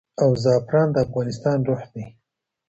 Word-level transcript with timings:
او 0.23 0.29
زعفران 0.43 0.87
د 0.91 0.97
افغانستان 1.05 1.57
روح 1.67 1.81
دی. 1.93 2.05